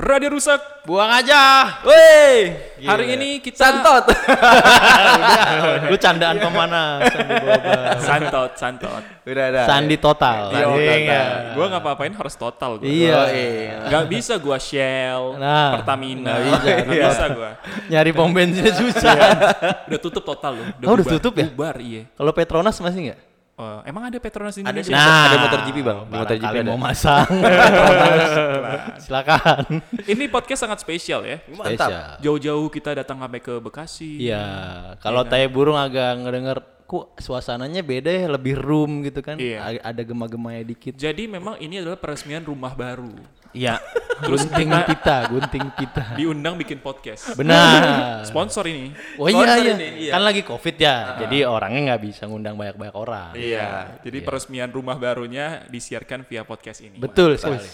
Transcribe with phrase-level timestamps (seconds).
[0.00, 0.80] Radio rusak.
[0.88, 1.76] Buang aja.
[1.84, 4.08] Woi, hari ini kita Santot.
[5.92, 6.40] Lu candaan?
[6.40, 7.76] Sandi Boba.
[8.00, 9.02] santot, santot.
[9.28, 9.60] Udah ada.
[9.68, 10.42] Sandi total.
[10.50, 11.00] Iya, Anjing, total.
[11.04, 11.24] ya.
[11.52, 12.88] Gua nggak apa-apain harus total gua.
[12.88, 13.12] Iya.
[13.12, 13.76] Oh, iya.
[13.92, 16.32] Nggak bisa gua Shell, Nah, Pertamina.
[16.32, 17.50] nggak bisa, Nggak nggak bisa gua.
[17.92, 19.16] Nyari pom bensinnya susah.
[19.84, 20.66] Udah tutup total loh.
[20.88, 21.46] Oh, udah tutup ya?
[21.52, 22.08] Bubar, iya.
[22.16, 23.20] Kalau Petronas masih nggak?
[23.60, 24.96] Oh, emang ada Petronas di Ada Indonesia?
[24.96, 25.04] sih.
[25.04, 25.98] Ada motor GP, Bang.
[26.08, 26.70] Di motor GP ada.
[26.72, 27.28] mau masang.
[29.04, 29.84] Silakan.
[30.08, 31.44] Ini podcast sangat spesial ya.
[31.52, 31.92] Mantap.
[31.92, 32.08] Spesial.
[32.24, 34.16] Jauh-jauh kita datang sampai ke Bekasi.
[34.16, 34.44] Iya,
[35.04, 36.58] kalau tai burung agak ngedenger
[36.88, 39.36] kok suasananya beda ya, lebih room gitu kan.
[39.36, 39.76] Iya.
[39.84, 40.96] Ada gema-gemanya dikit.
[40.96, 43.12] Jadi memang ini adalah peresmian rumah baru.
[43.50, 43.82] Iya.
[44.20, 46.04] gunting pita, gunting pita.
[46.12, 47.32] Diundang bikin podcast.
[47.34, 48.20] Benar.
[48.28, 48.92] Sponsor ini.
[49.16, 49.72] Oh iya Sponsor iya.
[49.74, 50.12] ini, iya.
[50.12, 50.96] Kan lagi Covid ya.
[51.24, 53.32] Jadi orangnya nggak bisa ngundang banyak-banyak orang.
[53.32, 53.96] Iya.
[54.04, 57.00] Jadi peresmian rumah barunya disiarkan via podcast ini.
[57.00, 57.64] Betul sekali.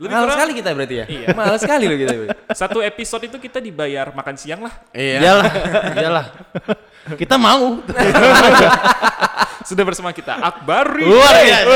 [0.00, 1.06] Lebih Mahal kurang sekali kita berarti ya?
[1.06, 1.26] Iya.
[1.38, 2.14] Mahal sekali loh kita.
[2.56, 4.74] satu episode itu kita dibayar makan siang lah.
[4.96, 5.18] Iya.
[5.20, 5.52] Iyalah,
[6.00, 6.26] iyalah.
[7.20, 7.80] Kita mau.
[9.62, 11.04] Sudah bersama kita Akbari.
[11.04, 11.68] Luar biasa.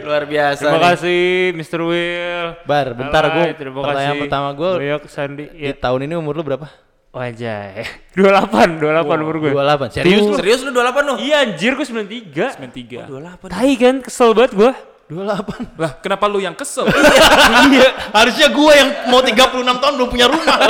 [0.00, 0.62] Luar biasa.
[0.62, 0.82] Terima nih.
[0.86, 1.22] kasih
[1.54, 1.80] Mr.
[1.80, 2.46] Will.
[2.62, 3.44] Bar, bentar gue.
[3.54, 4.22] terima Pertanyaan kasih.
[4.24, 4.70] pertama gue.
[4.76, 5.44] Boyok Sandi.
[5.48, 5.72] Di Ya.
[5.74, 6.66] tahun ini umur lu berapa?
[7.10, 7.82] Wajah.
[8.14, 9.50] 28, 28 umur gue.
[9.50, 9.96] 28.
[9.96, 10.34] Serius lu?
[10.36, 11.14] Serius lu 28 lu?
[11.18, 12.60] Iya anjir gue 93.
[12.60, 13.08] 93.
[13.08, 13.50] 28.
[13.50, 14.72] Tai kan kesel banget gue.
[15.10, 15.74] 28.
[15.74, 16.86] Lah, kenapa lu yang kesel?
[17.66, 17.90] iya.
[18.14, 20.54] Harusnya gue yang mau 36 tahun belum punya rumah.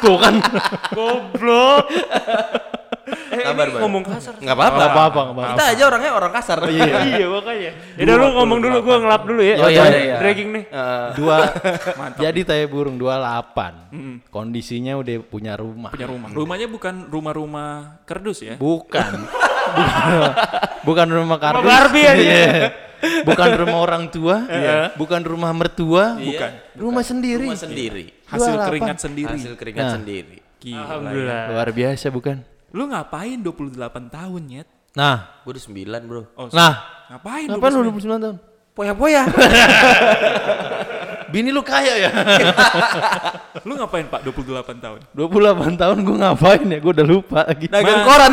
[0.00, 0.34] Tuh kan.
[0.96, 1.84] Goblok.
[3.34, 4.34] eh, Kabar, ini ngomong kasar.
[4.38, 4.76] Enggak apa-apa.
[4.76, 5.52] Nggak apa-apa, nggak apa-apa.
[5.54, 6.58] Kita aja orangnya orang kasar.
[6.70, 7.72] iya makanya.
[7.98, 9.56] Yaudah lu ngomong dulu gue ngelap dulu ya.
[9.60, 10.16] Oh, iya, iya, iya.
[10.22, 10.64] Dragging nih.
[10.70, 11.36] Eh, Dua.
[12.16, 14.30] Jadi tai burung 28.
[14.30, 15.90] Kondisinya udah punya rumah.
[15.92, 16.28] Punya rumah.
[16.32, 18.54] Rumahnya bukan rumah-rumah kerdus ya?
[18.56, 19.26] Bukan.
[20.86, 21.66] bukan, rumah kardus.
[21.66, 22.79] Barbie aja.
[23.00, 23.24] Iya.
[23.24, 24.36] Bukan rumah orang tua,
[25.00, 26.50] bukan rumah mertua, Bukan.
[26.76, 27.48] rumah sendiri.
[27.48, 28.04] rumah sendiri.
[28.24, 28.68] Hasil 28.
[28.68, 29.34] keringat sendiri.
[29.34, 29.94] Hasil keringat Nah.
[29.96, 30.36] sendiri.
[30.60, 30.80] Gila.
[30.84, 31.42] Alhamdulillah.
[31.50, 32.36] Luar biasa bukan?
[32.70, 33.74] Lu ngapain 28
[34.06, 34.68] tahun, Nyet?
[34.92, 36.22] Nah, Gue udah 9, Bro.
[36.34, 36.74] Oh, nah,
[37.08, 37.46] ngapain?
[37.48, 38.10] ngapain lu 29?
[38.10, 38.36] 29 tahun?
[38.70, 39.22] Poya-poya.
[41.30, 42.10] Bini lu kaya ya?
[43.66, 44.98] Lu ngapain, Pak, 28 tahun?
[45.14, 46.78] 28 tahun gue ngapain ya?
[46.82, 47.66] Gue udah lupa lagi.
[47.70, 48.30] Dagang koran.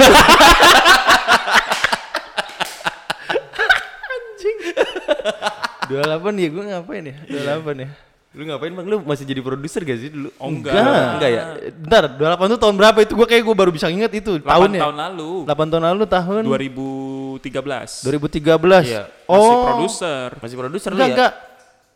[5.90, 7.16] 28 ya gue ngapain ya?
[7.28, 7.90] 28 ya?
[8.38, 8.86] lu ngapain bang?
[8.86, 10.30] Lu masih jadi produser gak sih dulu?
[10.38, 10.78] Oh, enggak.
[10.78, 11.44] Enggak ya?
[11.74, 12.04] Bentar,
[12.38, 13.14] 28 tuh tahun berapa itu?
[13.18, 14.82] Gue kayak gue baru bisa inget itu 8 tahunnya.
[14.86, 15.32] tahun lalu.
[15.50, 18.06] 8 tahun lalu tahun 2013.
[18.06, 18.86] 2013.
[18.86, 19.04] Iya.
[19.26, 19.42] Oh.
[19.42, 20.30] Masih produser.
[20.38, 21.16] Masih produser lu Enggak, ya?
[21.18, 21.32] enggak.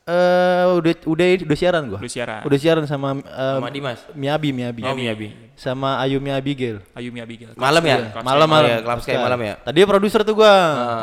[0.02, 2.02] Eh udah udah udah siaran gua.
[2.02, 2.42] Udah siaran.
[2.42, 4.02] Udah siaran sama eh, Sama Dimas.
[4.18, 4.82] Miyabi, Miyabi.
[4.82, 5.30] Oh, Miyabi.
[5.54, 6.82] Sama Ayumi Abigail.
[6.98, 7.54] Ayumi Abigail.
[7.54, 8.10] Malam ya?
[8.10, 8.66] Club Malam Oh, malam.
[8.66, 9.54] iya, Club Sky malam ya?
[9.62, 10.54] Tadi produser tuh gua.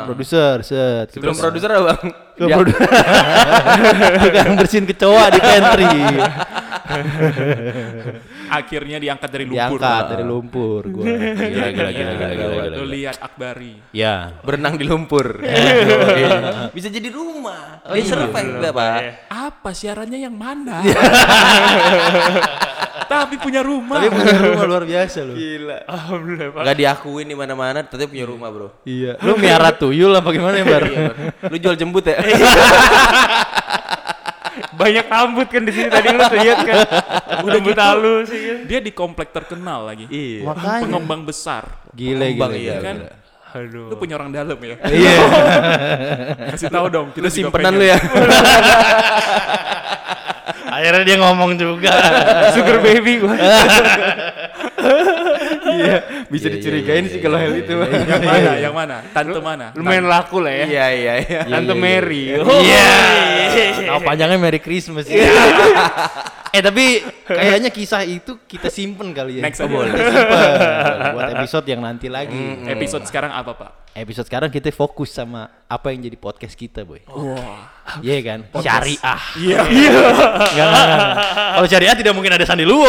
[0.03, 1.15] Produser, set.
[1.15, 2.11] Sebelum produser apa bang?
[2.35, 2.75] Ke produ-
[4.19, 5.87] Tukang bersihin kecoa di pantry.
[8.49, 9.77] Akhirnya diangkat dari lumpur.
[9.79, 11.05] Diangkat dari lumpur gua.
[11.49, 12.75] Gila, gila, gila, gila, gila, gila.
[12.81, 13.73] Lu lihat Akbari.
[13.93, 14.33] Ya.
[14.41, 15.39] Berenang di lumpur.
[16.75, 17.85] Bisa jadi rumah.
[17.85, 18.99] Oh, iya, survive nggak, Pak?
[19.29, 20.81] Apa siarannya yang mana?
[23.09, 23.97] Tapi punya rumah.
[23.97, 25.33] Tapi punya rumah luar biasa loh.
[25.33, 25.77] Gila.
[25.89, 26.61] Alhamdulillah Pak.
[26.61, 28.85] Nggak diakuin di mana-mana, tapi punya rumah, Bro.
[28.85, 29.17] Iya.
[29.25, 30.83] Lu miara tuyul apa gimana ya, Bar?
[30.85, 31.05] Iya.
[31.49, 32.21] Lu jual jembut ya?
[34.75, 36.77] Banyak rambut kan di sini tadi lu tuh lihat kan.
[37.45, 37.79] Udah gitu.
[37.79, 38.57] halus sih kan.
[38.67, 40.05] Dia di komplek terkenal lagi.
[40.07, 40.45] Iya.
[40.47, 40.83] Makanya.
[40.87, 41.63] Pengembang besar.
[41.95, 42.61] Gile, Pengembang, gile.
[42.63, 42.95] iya, kan?
[42.99, 43.11] gila.
[43.49, 43.89] Aduh.
[43.89, 44.75] Lu punya orang dalam ya?
[44.85, 45.15] Iya.
[46.53, 47.07] Kasih tahu dong.
[47.17, 47.97] Kita Lu simpenan lu ya?
[50.69, 51.91] Akhirnya dia ngomong juga.
[52.53, 53.35] Sugar baby gua.
[55.69, 56.18] Iya.
[56.29, 57.73] Bisa dicurigain sih kalau hal itu.
[57.73, 57.89] Bang.
[57.89, 58.51] Yang mana?
[58.61, 58.95] Yang mana?
[59.09, 59.65] Tante mana?
[59.73, 60.65] Lumayan laku lah ya.
[60.69, 61.41] Iya, iya, iya.
[61.49, 62.37] Tante Mary.
[62.37, 62.89] Iya.
[63.89, 65.09] Nama panjangnya Merry Christmas.
[66.49, 66.85] eh tapi
[67.25, 69.43] kayaknya kisah itu kita simpen kali ya.
[69.45, 69.93] Next Oh, boleh.
[69.93, 70.51] Simpen.
[71.13, 72.65] Buat episode yang nanti lagi.
[72.65, 73.71] Episode sekarang apa, Pak?
[73.93, 77.03] Episode sekarang kita fokus sama apa yang jadi podcast kita, boy.
[77.09, 77.99] Wah.
[77.99, 78.39] Iya kan?
[78.61, 79.19] Syariah.
[79.35, 79.59] Iya.
[79.65, 80.07] Enggak,
[80.55, 81.07] enggak, enggak.
[81.57, 82.87] Kalau syariah tidak mungkin ada Sandi Luwo.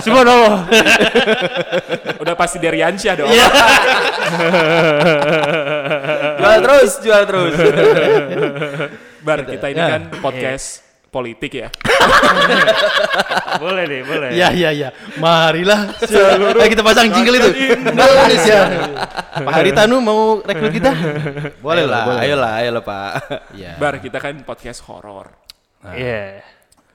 [0.00, 0.64] Subhanallah.
[2.22, 3.28] Udah pasti dari Ansyah dong.
[3.28, 3.46] Iya.
[6.38, 7.54] Jual terus, jual terus.
[9.20, 11.68] Bar, kita ini kan podcast politik ya.
[13.62, 14.28] boleh deh, boleh.
[14.36, 14.88] Iya, iya, iya.
[15.16, 15.88] Marilah.
[16.04, 17.50] Ayo kita pasang jingle itu.
[17.74, 18.58] Indonesia.
[19.40, 20.92] Pak Haritanu mau rekrut kita?
[21.58, 22.20] Boleh lah, boleh.
[22.22, 23.10] Ayolah, ayolah, Pak.
[23.56, 23.80] Iya.
[23.80, 25.32] Bar, kita kan podcast horor.
[25.96, 26.44] Iya.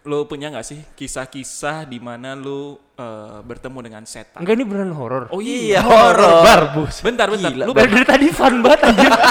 [0.03, 4.43] Lu punya nggak sih kisah-kisah di mana lu eh, bertemu dengan setan?
[4.43, 5.23] Enggak ini beneran horor.
[5.31, 5.81] Oh Iya, iya.
[5.81, 6.43] horor.
[6.43, 6.99] Barbus.
[6.99, 7.49] Bentar, bentar.
[7.49, 9.11] Gila, Lu Dari, dari tadi fun banget anjir.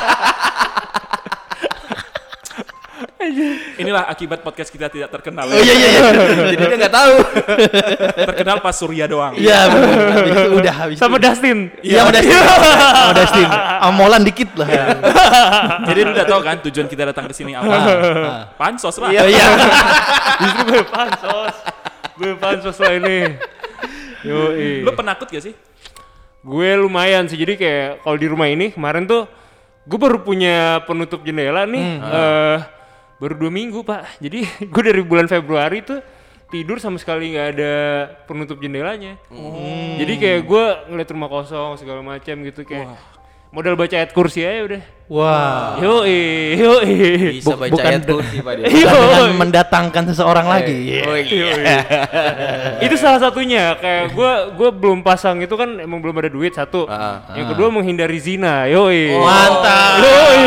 [3.79, 5.49] Inilah akibat podcast kita tidak terkenal.
[5.49, 6.03] Oh iya iya iya.
[6.53, 7.15] Jadi dia nggak tahu.
[8.29, 9.33] terkenal pas Surya doang.
[9.35, 9.97] Iya bener.
[10.13, 11.25] Habis itu udah habis Sama itu.
[11.25, 11.59] Dustin.
[11.81, 12.41] Iya sama Dustin.
[12.43, 13.49] Sama Dustin.
[13.83, 14.69] Amolan dikit lah.
[15.89, 17.75] Jadi lu udah tahu kan tujuan kita datang ke sini apa?
[18.55, 19.09] Pansos lah.
[19.11, 19.47] Iya iya.
[20.43, 21.55] Justru gue pansos.
[22.19, 23.19] Gue pansos lah ini.
[24.23, 24.87] Yoi.
[24.87, 25.55] Lu penakut gak sih?
[26.43, 27.39] Gue lumayan sih.
[27.39, 29.27] Jadi kayak kalau di rumah ini kemarin tuh
[29.83, 31.85] gue baru punya penutup jendela nih.
[31.99, 32.59] eh
[33.23, 34.19] baru dua minggu pak.
[34.19, 34.43] Jadi
[34.73, 36.03] gue dari bulan Februari tuh
[36.51, 37.75] tidur sama sekali nggak ada
[38.27, 39.15] penutup jendelanya.
[39.97, 42.91] Jadi kayak gue ngeliat rumah kosong segala macam gitu kayak
[43.53, 44.83] modal baca ayat kursi aja udah.
[45.07, 45.77] Wah.
[45.77, 46.97] Yoi, yoi.
[47.37, 48.65] Bisa baca bukan ayat kursi Pak dia.
[49.13, 50.73] Bukan mendatangkan seseorang lagi.
[50.73, 51.03] Iya.
[51.05, 51.77] Oh iya.
[52.81, 56.89] itu salah satunya kayak gue gue belum pasang itu kan emang belum ada duit satu
[56.89, 60.01] Ah, yang kedua menghindari zina yoi Mantap.
[60.01, 60.43] yoi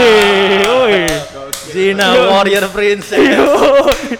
[0.66, 0.98] yoi
[1.70, 3.22] Zina Warrior Princess.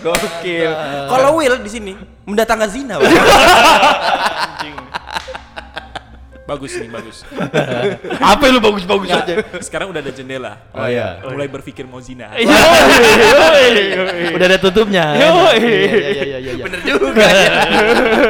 [0.02, 0.72] Gokil.
[1.10, 1.94] Kalau Will di sini
[2.26, 2.96] mendatangkan zina.
[6.46, 7.26] Bagus nih, bagus.
[8.22, 9.42] Apa lu bagus-bagus aja?
[9.66, 10.62] Sekarang udah ada jendela.
[10.78, 11.18] Oh iya.
[11.26, 12.38] Mulai berpikir mau zina.
[12.38, 15.18] yoi yoi yoi Udah ada tutupnya.
[15.18, 15.58] Yoi.
[15.58, 16.64] Iya iya iya iya.
[16.70, 17.54] Bener juga ya.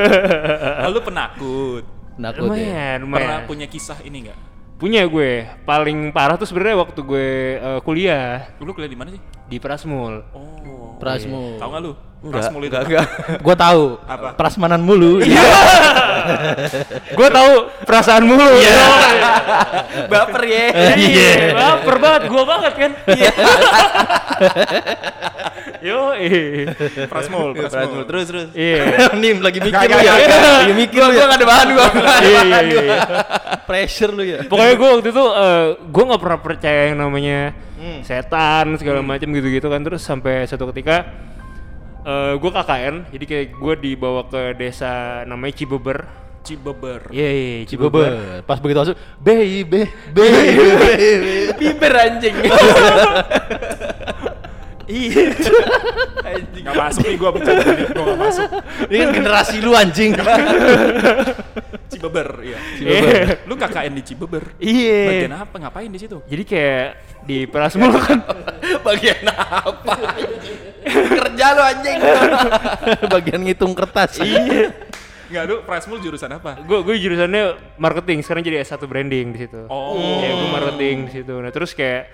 [0.88, 1.84] Lalu penakut.
[2.16, 2.96] Nakut ya.
[2.96, 4.55] lumayan Pernah punya kisah ini nggak?
[4.76, 5.32] Punya gue
[5.64, 9.22] paling parah tuh sebenarnya waktu gue eh, kuliah Lu kuliah di mana sih?
[9.46, 10.96] di Prasmul Oh.
[10.96, 11.60] Prasmu.
[11.60, 11.92] Tahu nggak lu?
[12.24, 12.72] Enggak, Prasmul itu.
[12.72, 13.08] enggak, enggak.
[13.46, 13.84] Gua tahu.
[14.08, 14.28] Apa?
[14.34, 15.20] Prasmanan mulu.
[16.26, 16.42] Iya.
[17.14, 17.52] gue tahu
[17.86, 18.50] perasaan mulu
[20.12, 20.66] Baper ya.
[20.98, 21.54] Iya.
[21.54, 22.92] baper banget gue banget kan
[25.86, 26.66] Yoi.
[27.06, 27.70] Prasmul, Prasmul.
[27.70, 28.04] Prasmul.
[28.10, 28.48] Terus terus.
[28.58, 28.82] Iya.
[29.22, 30.14] Nim lagi mikir Gak, lu ya.
[30.66, 31.26] Lagi mikir Gua lu gua ya.
[31.30, 31.88] nggak ada bahan gua.
[32.26, 32.98] Iya, iya, iya.
[33.70, 34.40] Pressure lu ya.
[34.50, 37.40] Pokoknya gue waktu itu eh, gue nggak pernah percaya yang namanya
[38.02, 41.06] setan segala macam gitu-gitu kan terus sampai suatu ketika
[42.02, 46.06] eh gue KKN jadi kayak gue dibawa ke desa namanya Cibeber
[46.42, 47.10] Cibeber.
[47.10, 48.46] iya iya Cibeber Cibeber.
[48.46, 51.34] Pas begitu masuk, baby, baby, baby.
[51.58, 52.36] Bibir anjing.
[54.88, 55.34] iya
[56.66, 58.48] Gak masuk nih gua bercanda nih, gua gak masuk.
[58.86, 60.12] Ini kan generasi lu anjing.
[61.92, 62.58] Cibeber, iya.
[62.76, 63.46] Iya.
[63.46, 64.44] Lu KKN di Cibeber.
[64.58, 65.56] iya Bagian apa?
[65.56, 66.18] Ngapain di situ?
[66.26, 66.86] jadi kayak
[67.24, 68.20] di Prasmul kan
[68.88, 69.94] Bagian apa?
[70.84, 71.98] Kerja lu anjing.
[73.14, 74.18] Bagian ngitung kertas.
[74.20, 74.74] iya
[75.26, 76.58] Enggak, lu Prasmul jurusan apa?
[76.60, 77.44] gue gue jurusannya
[77.76, 79.98] marketing sekarang jadi S1 branding di situ Oh.
[80.22, 82.10] ya gue marketing di situ nah terus kayak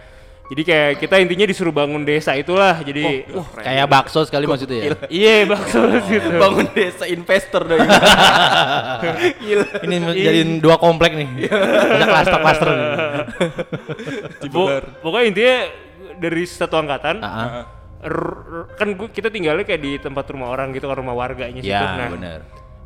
[0.52, 3.64] jadi kayak kita intinya disuruh bangun desa itulah jadi Wah, keren.
[3.64, 4.90] Kayak bakso sekali maksudnya ya.
[5.08, 5.80] iya bakso
[6.12, 7.80] gitu Bangun desa investor dong.
[9.42, 9.66] Gila.
[9.80, 11.48] Ini jadiin dua komplek nih.
[11.48, 12.88] Ada klaster-klaster nih.
[15.04, 15.56] Pokoknya intinya
[16.20, 17.64] dari satu angkatan Ah, ah.
[18.04, 21.62] r- r- kan gua, kita tinggalnya kayak di tempat rumah orang gitu kan rumah warganya
[21.62, 21.72] situ.
[21.72, 22.40] Ya, nah benar.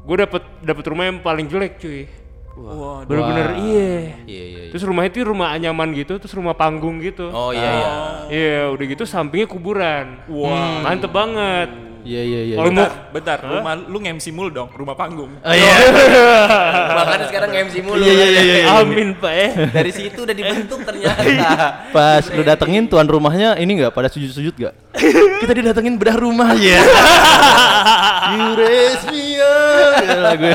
[0.06, 2.06] gue dapet dapet rumah yang paling jelek cuy
[2.56, 3.60] Wah, bener-bener Wah.
[3.60, 3.94] iya
[4.24, 4.72] Iya, iya, iya.
[4.72, 7.92] terus rumah itu rumah anyaman gitu terus rumah panggung gitu Oh iya iya.
[8.32, 12.56] iya udah gitu sampingnya kuburan wah mantep banget Iya, iya, iya.
[12.62, 13.38] Kalau bentar, bentar.
[13.42, 15.42] Rumah lu nge-MC mulu dong, rumah panggung.
[15.42, 15.74] Oh iya.
[17.02, 17.98] Makanya sekarang MC mulu.
[18.06, 18.66] Iya, iya, iya, iya.
[18.78, 21.26] amin pak ya Dari situ udah dibentuk ternyata.
[21.98, 24.78] Pas lu datengin tuan rumahnya ini enggak pada sujud-sujud enggak?
[25.42, 26.78] Kita didatengin bedah rumah ya.
[28.38, 29.35] you raise me
[30.18, 30.50] lagu.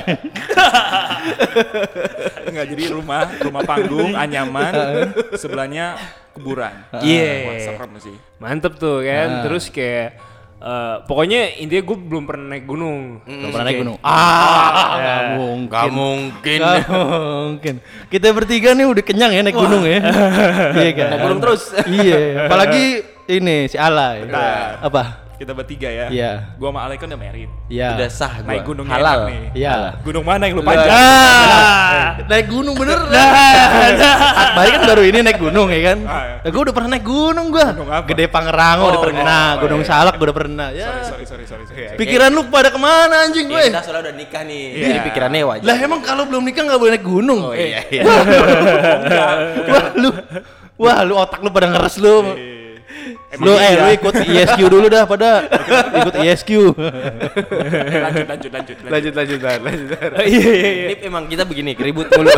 [2.47, 4.73] Enggak, jadi rumah, rumah panggung, anyaman,
[5.41, 5.97] sebelahnya
[6.33, 6.73] kuburan.
[7.01, 7.33] Iya.
[7.47, 8.17] Wah, serem sih.
[8.39, 9.43] mantep tuh kan Ah.
[9.45, 10.17] terus kayak
[10.57, 13.97] eh, pokoknya intinya gue belum pernah naik gunung Belum pernah naik gunung.
[14.01, 15.69] Ah, nggak mungkin.
[15.71, 16.59] Gak mungkin.
[16.59, 17.75] Nggak mungkin.
[18.09, 20.01] Kita bertiga nih udah kenyang ya naik gunung ya.
[20.81, 21.09] iya kan?
[21.13, 21.63] Naik gunung terus.
[21.85, 22.85] iya, apalagi
[23.29, 24.25] ini si Alay.
[24.25, 24.81] Bentar.
[24.81, 25.03] Apa?
[25.41, 26.07] Kita bertiga ya.
[26.13, 26.53] Iya.
[26.61, 27.49] Gua sama Alek kan udah married.
[27.73, 27.97] Iya.
[27.97, 28.53] Udah sah gua.
[28.53, 29.19] Naik gunung halal.
[29.25, 29.43] nih.
[29.57, 29.73] Iya.
[30.05, 30.93] Gunung mana yang lu panjat?
[30.93, 33.01] Ah, naik gunung bener.
[34.45, 35.99] Akbari kan baru ini naik gunung ya kan.
[36.05, 36.49] Ah, iya.
[36.53, 37.73] gue udah pernah naik gunung gua.
[37.73, 38.05] Gunung apa?
[38.05, 39.89] Gede Pangrango udah Oh, pernah, oh, Gunung iya.
[39.89, 40.69] Salak gua udah pernah.
[40.77, 40.89] Ya.
[41.09, 41.89] Sorry, sorry, sorry, sorry.
[41.89, 41.97] sorry.
[41.97, 43.65] Pikiran lu pada ke mana anjing Ya, gue?
[43.73, 44.65] kita soalnya udah nikah nih.
[44.77, 44.85] Iya.
[44.93, 45.65] Jadi pikirannya wajar.
[45.65, 47.41] Lah emang kalau belum nikah nggak boleh naik gunung?
[47.49, 48.05] Oh iya iya.
[49.73, 50.09] Wah lu,
[50.77, 52.29] wah lu otak lu pada ngeres lu.
[53.31, 53.63] Emang Lu iya.
[53.63, 55.47] eh lu ikut ISQ dulu dah pada
[56.03, 56.51] ikut ISQ.
[56.51, 58.77] Eh, lanjut, lanjut, lanjut, lanjut.
[58.91, 59.63] Lanjut lanjut lanjut.
[59.63, 59.89] lanjut.
[60.35, 62.27] iya iya iya Ini emang kita begini keribut mulu.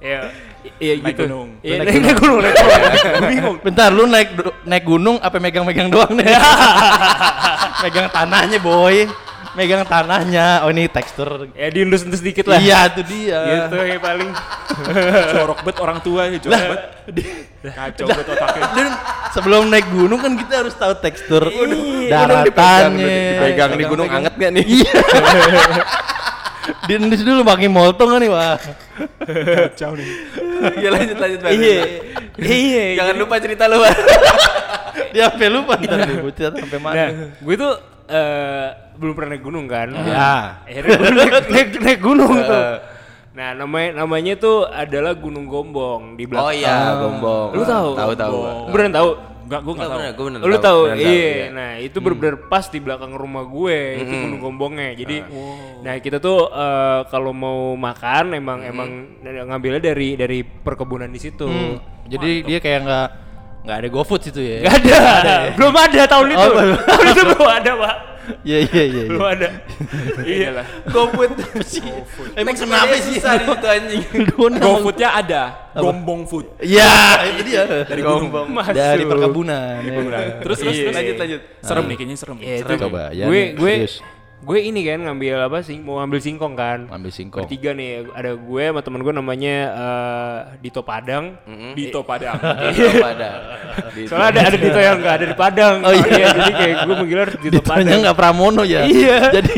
[0.00, 0.30] iya
[0.78, 1.48] iya Naik gitu gunung.
[1.60, 3.56] iya naik naik gunung naik gunung bingung.
[3.58, 4.28] Bentar lu naik
[4.62, 6.30] naik gunung apa megang-megang doang nih?
[7.82, 9.10] megang tanahnya boy.
[9.54, 10.62] Megang tanahnya.
[10.66, 11.50] Oh ini tekstur.
[11.54, 12.58] Ya diendus-endus dikit lah.
[12.62, 13.40] Iya itu dia.
[13.66, 14.30] Gitu ya paling.
[15.34, 16.82] Jorok bet orang tua ya, jorok bet.
[17.74, 18.62] Kacau bet otaknya.
[18.72, 18.88] Dan
[19.34, 21.50] sebelum naik gunung kan kita harus tahu tekstur
[22.08, 23.06] daratannya.
[23.36, 24.64] dipegang di gunung anget gak nih?
[24.64, 24.92] Iya.
[26.86, 28.56] Diendus dulu pakai molto kan nih wah.
[29.26, 30.08] Kacau nih.
[30.78, 31.52] Iya lanjut lanjut Bang.
[31.56, 31.80] Iya.
[32.38, 32.84] Iya.
[33.00, 33.82] Jangan lupa cerita lu.
[35.14, 36.94] Dia sampai lupa ntar nih sampai mana.
[36.94, 37.72] Nah, gue tuh
[38.10, 39.88] eh, belum pernah naik gunung kan.
[39.94, 40.60] Ya.
[40.66, 42.66] Akhirnya gue naik, naik, naik gunung tuh.
[43.30, 46.50] Nah, namanya namanya tuh adalah Gunung Gombong di belakang.
[46.50, 47.50] Oh iya, gombong.
[47.54, 47.90] Lu tahu?
[47.94, 48.38] Tahu tahu.
[48.74, 49.10] Beneran tahu?
[49.46, 50.00] Enggak, gue enggak tahu.
[50.02, 50.80] Gue bener Lu tahu?
[50.90, 51.34] bener Iya.
[51.50, 54.98] Nah, itu bener-bener pas di belakang rumah gue itu Gunung Gombongnya.
[54.98, 55.16] Jadi
[55.80, 58.88] nah kita tuh eh, kalau mau makan emang emang
[59.22, 61.48] ngambilnya dari dari perkebunan di situ.
[62.10, 63.08] Jadi dia kayak nggak
[63.60, 64.56] nggak ada GoFood situ ya.
[64.64, 65.36] Gak ada.
[65.56, 66.40] Belum ada tahun itu.
[66.40, 66.78] Oh, belum.
[66.88, 67.96] tahun itu belum ada, Pak.
[68.46, 69.02] Iya iya iya.
[69.10, 69.48] Belum ada.
[70.22, 70.66] iya lah.
[70.88, 71.30] GoFood.
[72.38, 73.16] Emang Naik kenapa sih?
[73.18, 74.02] susah di situ anjing.
[74.64, 75.42] GoFood-nya ada,
[75.74, 76.46] Gombong Food.
[76.62, 76.92] Iya
[77.30, 77.62] itu dia.
[77.84, 78.48] Dari gombong.
[78.70, 79.80] Dari perkebunan.
[79.82, 80.40] ya.
[80.44, 80.84] Terus terus Iya.
[80.88, 81.40] terus Lanjut lanjut.
[81.60, 82.36] Serem nih kayaknya serem.
[82.40, 83.74] Ya, itu Coba, ya gue gue.
[84.40, 87.44] Gue ini kan ngambil apa sih mau ngambil singkong kan Ambil singkong.
[87.44, 91.36] bertiga nih ada gue sama temen gue namanya eh, Dito Padang
[91.78, 92.40] Dito Padang.
[92.70, 93.30] Iya pada.
[94.02, 97.22] soalnya ada ada Dito yang nggak ada di Padang oh iya jadi kayak gue manggilnya
[97.22, 98.80] harus Dito Ditonya Padang nggak Pramono ya.
[98.82, 99.16] Iya.
[99.30, 99.52] Jadi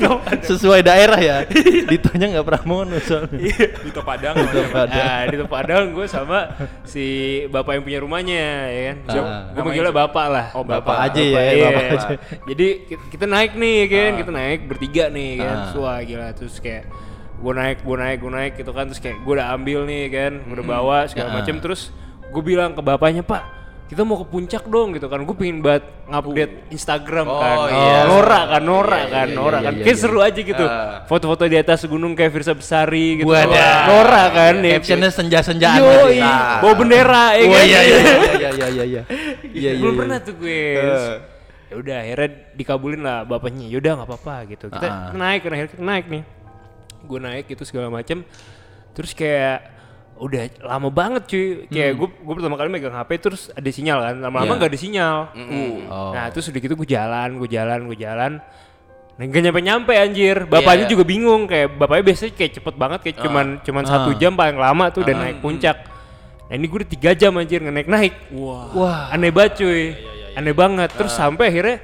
[0.48, 1.36] sesuai daerah ya.
[1.84, 3.42] Ditonya nggak Pramono soalnya.
[3.82, 4.34] Dito Padang.
[4.38, 4.94] Dito Padang.
[4.96, 6.46] Nah, Dito Padang gue sama
[6.84, 7.06] si
[7.46, 8.96] bapak yang punya rumahnya ya kan.
[9.18, 9.50] Ah.
[9.50, 10.46] gue manggilnya bapak lah.
[10.52, 11.66] Oh, Bapak aja ya, Iya.
[11.66, 12.06] bapak aja.
[12.46, 15.56] Jadi ki- kita naik nih ya kan, kita naik bertiga nih kan.
[15.70, 15.76] Ah.
[15.76, 16.88] Wah gila terus kayak
[17.38, 20.32] gue naik, gue naik, gue naik gitu kan terus kayak gue udah ambil nih kan,
[20.42, 21.34] gue udah bawa segala Ah.
[21.38, 21.94] macem terus
[22.28, 23.56] gue bilang ke bapaknya pak
[23.88, 27.98] kita mau ke puncak dong gitu kan gue pengen banget ngupdate Instagram Oh, kan iya.
[28.04, 30.02] Nora kan Nora kan iya, Nora iya, kan iya, kayak iya.
[30.04, 31.08] seru aja gitu Ah.
[31.08, 33.88] foto-foto di atas gunung kayak Firsa Besari gitu Wadah.
[33.88, 36.60] Nora kan ya Captionnya senja-senjaan Yo, iya.
[36.60, 37.64] bawa bendera ya Oh kan?
[37.64, 39.02] iya iya iya iya iya iya.
[39.46, 39.80] Iya iya.
[39.80, 40.00] Belum iya.
[40.04, 40.60] pernah tuh gue.
[41.68, 43.68] Ya udah akhirnya dikabulin lah bapaknya.
[43.68, 44.66] Yaudah nggak apa-apa gitu.
[44.68, 45.12] Kita Ah.
[45.12, 46.22] naik akhirnya kita naik nih.
[47.04, 48.24] Gue naik gitu segala macem.
[48.92, 49.76] Terus kayak
[50.18, 51.46] udah lama banget cuy.
[51.68, 54.14] Kayak gue gue pertama kali megang HP terus ada sinyal kan.
[54.18, 55.16] Lama-lama nggak ada sinyal.
[55.86, 56.10] Oh.
[56.10, 58.32] Nah terus udah gitu gue jalan, gue jalan, gue jalan.
[59.18, 60.46] Nah, gak nyampe nyampe anjir.
[60.46, 60.92] Bapaknya Iya.
[60.94, 64.16] juga bingung kayak bapaknya biasanya kayak cepet banget kayak cuman cuman satu Ah.
[64.16, 65.74] jam paling lama tuh udah naik puncak.
[66.46, 68.14] Nah ini gue udah tiga jam anjir nge-naik naik.
[68.30, 68.70] Wah.
[68.72, 69.02] Wah.
[69.10, 69.84] Aneh banget cuy.
[70.38, 70.94] Aneh banget.
[70.94, 71.76] Terus sampai akhirnya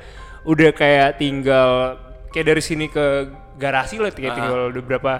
[0.47, 1.99] udah kayak tinggal
[2.31, 5.13] kayak dari sini ke garasi lah kayak tinggal udah berapa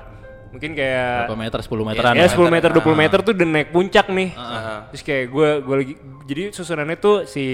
[0.55, 1.59] mungkin kayak Berapa meter?
[1.67, 2.13] 10 meteran.
[2.15, 2.31] ya lah.
[2.31, 4.31] 10 meter 20 meter tuh udah naik puncak nih.
[4.39, 4.87] Ah.
[4.95, 7.47] Terus kayak gue gue lagi jadi susunannya tuh si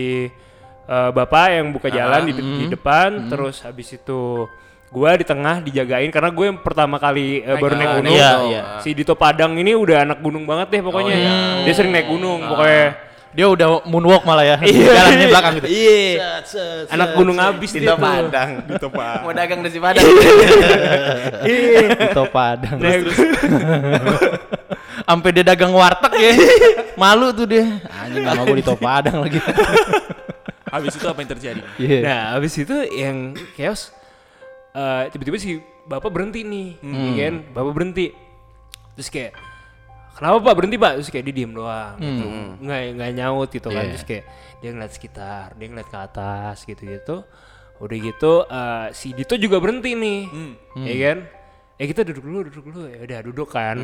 [0.85, 4.45] eh, bapak yang buka jalan di, di depan terus habis itu
[4.91, 8.13] gue di tengah dijagain karena gue yang pertama kali eh, baru naik gunung.
[8.13, 8.63] Iya, iya.
[8.83, 11.15] Si Dito Padang ini udah anak gunung banget deh pokoknya.
[11.63, 13.10] Dia sering naik gunung pokoknya.
[13.31, 14.57] Dia udah moonwalk malah ya.
[14.59, 14.91] Iya.
[14.91, 15.69] Jalannya belakang gitu.
[15.71, 16.43] Iya.
[16.91, 17.95] Anak gunung abis tuh.
[17.95, 18.51] Padang.
[18.69, 19.23] Dito Padang.
[19.23, 20.03] Mau dagang nasi Padang.
[21.47, 22.79] Dito Padang.
[22.83, 22.91] Nah,
[25.11, 26.33] Sampai dia dagang warteg ya.
[26.99, 27.67] Malu tuh dia.
[27.91, 29.39] Anjing gak mau gue Dito Padang lagi.
[30.75, 31.61] Habis itu apa yang terjadi?
[31.83, 31.99] Iya.
[32.07, 33.91] Nah, abis itu yang chaos
[34.71, 36.79] eh, tiba-tiba si bapak berhenti nih,
[37.19, 37.37] ya kan?
[37.51, 38.15] Bapak berhenti.
[38.95, 39.35] Terus kayak
[40.21, 40.93] kenapa pak berhenti pak?
[41.01, 42.25] Terus kayak dia diem doang, gitu.
[42.61, 43.85] nggak nggak nyaut gitu kan.
[43.89, 43.91] Iya.
[43.97, 44.25] Terus kayak
[44.61, 47.17] dia ngeliat sekitar, dia ngeliat ke atas gitu-gitu.
[47.81, 50.21] Udah gitu eh, si Dito juga berhenti nih,
[50.85, 51.19] ya kan?
[51.81, 52.83] Eh kita duduk dulu, duduk dulu.
[52.93, 53.77] Ya udah duduk kan.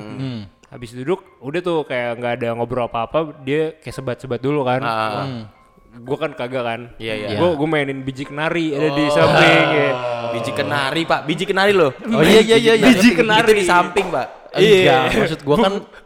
[0.69, 3.40] Habis duduk, udah tuh kayak nggak ada ngobrol apa-apa.
[3.40, 4.85] Dia kayak sebat-sebat dulu kan.
[4.85, 5.49] Ah.
[5.97, 6.81] Gue kan kagak kan.
[7.00, 7.28] Iya, iya.
[7.40, 9.64] Gue gue mainin biji kenari ada di samping.
[9.73, 9.90] ya.
[10.37, 11.97] Biji kenari pak, biji kenari loh.
[12.12, 12.75] Oh iya iya iya.
[12.76, 12.93] iya.
[12.93, 13.49] Biji kenari.
[13.57, 14.47] Itu di samping pak.
[14.57, 15.75] Enggak, maksud gua kan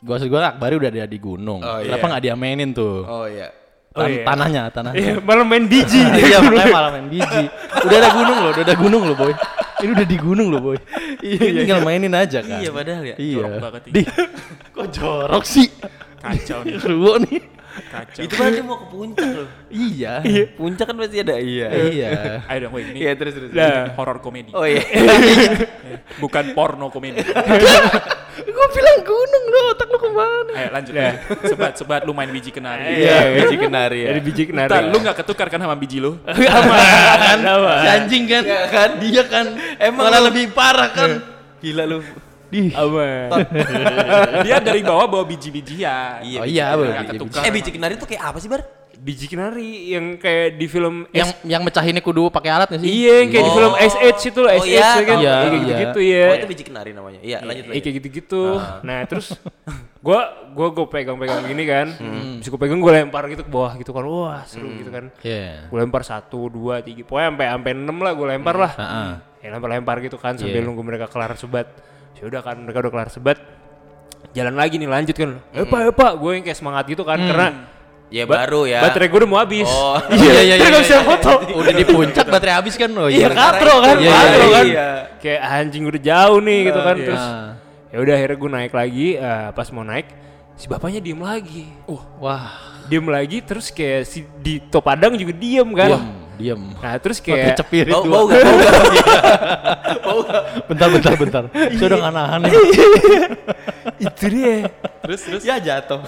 [0.00, 1.60] gua maksud gua Akbari udah ada di gunung.
[1.60, 1.92] Oh, iya.
[1.92, 3.04] Kenapa nggak dia mainin tuh?
[3.04, 3.48] Oh iya.
[3.90, 4.22] Oh, Tan- iya.
[4.22, 4.98] Tanahnya, tanahnya.
[5.02, 6.00] Iya, malah main biji.
[6.22, 7.42] Iya, makanya malah main biji.
[7.82, 9.32] Udah ada gunung loh, udah ada gunung loh, boy.
[9.80, 10.78] Ini udah di gunung loh, boy.
[11.20, 12.62] Ini tinggal mainin aja kan.
[12.62, 13.16] Iya padahal ya.
[13.18, 13.36] Iya.
[13.42, 13.92] Jorok banget ini.
[13.92, 14.02] Di.
[14.70, 15.66] Kok jorok sih?
[16.22, 16.76] Kacau nih.
[16.78, 17.59] Ruwo nih.
[17.70, 18.22] Kacau.
[18.26, 19.48] Itu kan mau ke puncak loh.
[19.70, 20.14] Iya.
[20.58, 21.36] Puncak kan pasti ada.
[21.38, 21.68] Iya.
[21.70, 22.08] Iya.
[22.50, 23.50] Ayo dong, ini Iya terus terus.
[23.54, 24.50] Nah, horor komedi.
[24.54, 24.82] Oh iya.
[26.18, 27.22] Bukan porno komedi.
[28.40, 30.52] Gua bilang gunung lo, otak lu ke mana?
[30.54, 30.92] Ayo lanjut.
[31.46, 33.06] Sebat sebat lu main biji kenari.
[33.06, 34.08] Iya biji kenari ya.
[34.14, 34.90] dari biji kenari.
[34.90, 36.18] Lu nggak ketukar kan sama biji lu?
[36.56, 37.38] aman,
[37.86, 38.42] anjing kan?
[38.70, 39.46] kan dia kan
[39.78, 41.10] Emang malah lebih parah kan.
[41.62, 42.00] Gila lu.
[42.50, 42.74] Di.
[42.74, 43.30] Aman.
[44.44, 46.20] Dia dari bawah bawa biji-bijian.
[46.20, 46.98] Iya, Oh iya, boleh.
[47.06, 47.42] ketukar.
[47.42, 48.62] Eh biji kenari tuh kayak apa sih bar?
[49.00, 52.84] biji kenari yang kayak di film Yang yang mecahinnya kudu pakai alat sih?
[52.84, 53.80] Iya, yang kayak di film Oh.
[53.80, 55.16] SH itu loh, Oh, SH iya, ya kan.
[55.16, 55.56] iya, Kayak iya.
[55.56, 56.20] gitu-gitu ya.
[56.20, 57.20] Oh itu biji kenari namanya.
[57.22, 57.80] Iya, lanjut Iya lanjut.
[57.80, 58.42] kayak gitu-gitu.
[58.82, 59.26] Nah terus
[60.04, 60.20] gua
[60.52, 61.86] gua gua pegang-pegang gini kan.
[62.36, 64.04] Terus gua pegang gua lempar gitu ke bawah gitu kan.
[64.04, 65.08] Wah seru gitu kan.
[65.24, 65.72] Iya.
[65.72, 67.00] Gua lempar satu, dua, tiga.
[67.00, 68.72] Pokoknya sampai sampai enam lah gua lempar lah.
[68.76, 69.10] Heeh.
[69.40, 70.68] Ya lempar-lempar gitu kan sambil Iya.
[70.68, 71.72] nunggu mereka kelar sebat.
[72.20, 73.38] Ya udah kan mereka udah kelar sebat.
[74.30, 75.40] Jalan lagi nih lanjut kan.
[75.50, 76.12] Eh pak, eh pak.
[76.20, 77.48] Gue yang kayak semangat gitu kan karena
[78.10, 78.82] Ya ba- baru ya.
[78.82, 79.70] Baterai gue udah mau habis.
[79.70, 79.94] Oh.
[80.12, 80.54] Iya iya iya.
[80.58, 81.06] Terus nggak bisa iya.
[81.06, 81.32] foto.
[81.56, 82.90] Udah di puncak baterai habis kan?
[82.92, 83.28] Oh Iya iya.
[83.30, 84.64] katro kan, Iya, katro iya, kan.
[84.66, 84.88] iya.
[85.22, 86.96] Kayak anjing udah jauh nih gitu kan.
[86.98, 87.06] Iya.
[87.06, 87.24] Terus
[87.90, 89.08] ya udah akhirnya gue naik lagi.
[89.14, 90.06] eh, pas mau naik
[90.58, 91.64] si bapaknya diem lagi.
[91.86, 92.50] Uh, Wah.
[92.84, 95.88] diem lagi terus kayak si di Topadang juga diem kan.
[95.94, 96.04] Diam,
[96.40, 96.60] diam.
[96.80, 98.40] Nah terus kayak cepirit Bau bau gak?
[100.00, 100.42] Bau gak?
[100.72, 101.42] Bentar bentar bentar.
[101.52, 102.40] Saya udah nggak nahan
[104.08, 104.54] itu dia.
[105.04, 105.42] Terus terus.
[105.44, 106.00] Ya jatuh.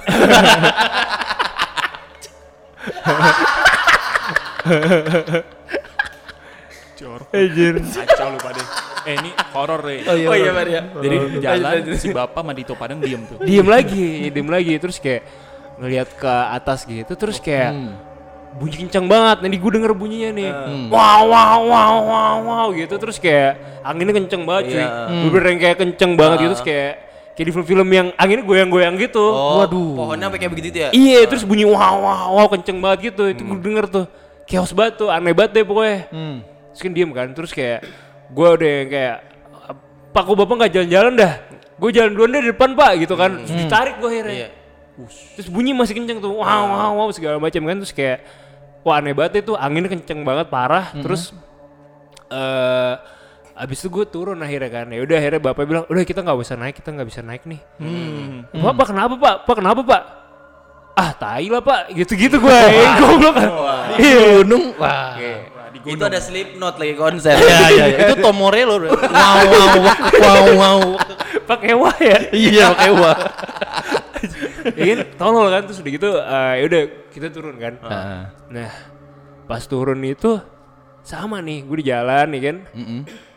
[6.98, 7.28] Jorok.
[7.34, 7.74] Anjir.
[7.82, 8.62] Kacau lu pada.
[9.02, 9.98] Eh ini horor deh.
[10.06, 10.82] Oh iya Mar ya.
[10.94, 13.42] Jadi jalan si bapak sama Dito Padang diem tuh.
[13.42, 15.26] diem lagi, diem lagi terus kayak
[15.82, 17.74] ngelihat ke atas gitu terus kayak
[18.58, 19.36] bunyi kencang banget.
[19.44, 20.50] Nanti gue denger bunyinya nih.
[20.92, 24.78] Wow wow wow wow wow gitu terus kayak anginnya kenceng banget cuy.
[24.80, 24.88] Iya.
[25.08, 26.92] Bener-bener yang kayak kenceng banget gitu terus kayak
[27.32, 29.24] kayak di film-film yang anginnya goyang-goyang gitu.
[29.24, 29.96] Oh, Waduh.
[29.96, 30.90] Pohonnya sampai kayak begitu itu ya?
[30.92, 33.32] Iya, terus bunyi wow wow wow kenceng banget gitu.
[33.32, 34.06] Itu gue denger tuh.
[34.44, 36.12] Chaos banget tuh, aneh banget deh pokoknya.
[36.72, 37.88] Terus kan diem kan, terus kayak
[38.32, 39.16] gue udah yang kayak
[40.12, 41.32] Pak kok bapak nggak jalan-jalan dah?
[41.80, 43.32] Gue jalan duluan deh di depan pak gitu kan.
[43.48, 44.34] Terus ditarik gue akhirnya.
[44.36, 44.48] Iya.
[45.08, 47.76] Terus bunyi masih kenceng tuh, wow wow wow segala macam kan.
[47.82, 48.18] Terus kayak
[48.82, 50.90] wah aneh banget itu anginnya kenceng banget parah.
[50.94, 51.36] Terus
[52.32, 52.94] eh
[53.52, 54.86] abis itu gue turun akhirnya kan.
[54.88, 57.60] Ya udah akhirnya bapak bilang, udah kita nggak bisa naik, kita nggak bisa naik nih.
[58.52, 59.34] Pak, pak kenapa pak?
[59.44, 60.02] Pak kenapa pak?
[60.92, 62.52] Ah tai lah pak, gitu-gitu gue.
[62.52, 63.48] Eh, goblok kan.
[63.96, 64.44] Iya.
[64.44, 64.76] Gunung.
[64.76, 65.16] Wah.
[65.72, 67.32] Itu ada Slipknot lagi konser.
[67.32, 67.98] Iya iya iya.
[68.06, 68.76] Itu Tom Morello.
[68.76, 68.92] bro.
[68.92, 69.66] Wow wow
[70.20, 70.80] wow wow.
[71.48, 72.18] Pakai wah ya.
[72.30, 73.16] Iya pakai wah.
[74.72, 77.74] Iya kan, tolol kan terus udah gitu eh, ya udah kita turun kan.
[77.78, 78.22] Heeh.
[78.50, 78.70] Nah,
[79.44, 80.38] pas turun itu
[81.02, 82.56] sama nih, gue di jalan nih kan.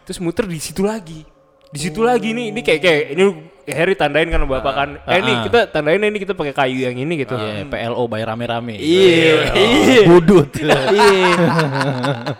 [0.05, 1.25] Terus muter di situ lagi.
[1.65, 3.23] Di situ lagi nih, ini kayak kayak ini
[3.65, 4.89] Harry tandain kan bapak kan.
[5.09, 5.41] Eh ini Ah.
[5.43, 7.33] kita tandain ini kita pakai kayu yang ini gitu.
[7.33, 8.77] Iya, PLO bayar rame-rame.
[8.77, 10.01] Iya, iya.
[10.13, 10.53] Budut.
[10.55, 10.77] Iya.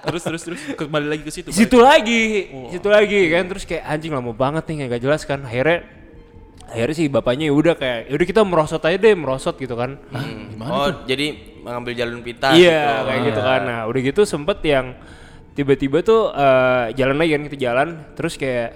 [0.05, 1.49] Terus terus terus kembali lagi ke situ.
[1.49, 5.01] Di situ lagi, di situ lagi kan terus kayak anjing lama banget nih kayak gak
[5.03, 5.41] jelas kan.
[5.41, 5.83] Akhirnya
[6.67, 9.97] akhirnya sih bapaknya ya udah kayak yaudah kita merosot aja deh merosot gitu kan.
[10.59, 13.05] Oh, jadi mengambil jalur pintas Iya gitu.
[13.05, 13.61] kayak gitu kan.
[13.63, 14.85] Nah udah gitu sempet yang
[15.51, 18.75] tiba-tiba tuh eh, jalan lagi kan kita jalan terus kayak